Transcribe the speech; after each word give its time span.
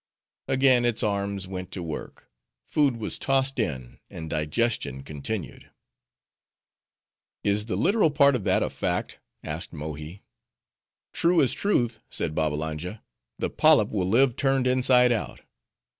Again 0.47 0.83
its 0.83 1.03
arms 1.03 1.47
went 1.47 1.69
to 1.73 1.83
work; 1.83 2.27
food 2.65 2.97
was 2.97 3.19
tossed 3.19 3.59
in, 3.59 3.99
and 4.09 4.31
digestion 4.31 5.03
continued.'" 5.03 5.69
"Is 7.43 7.67
the 7.67 7.75
literal 7.75 8.09
part 8.09 8.35
of 8.35 8.43
that 8.43 8.63
a 8.63 8.71
fact?" 8.71 9.19
asked 9.43 9.71
Mohi. 9.73 10.23
"True 11.13 11.39
as 11.43 11.53
truth," 11.53 11.99
said 12.09 12.33
Babbalanja; 12.33 13.03
"the 13.37 13.51
Polyp 13.51 13.89
will 13.89 14.09
live 14.09 14.35
turned 14.35 14.65
inside 14.65 15.11
out." 15.11 15.41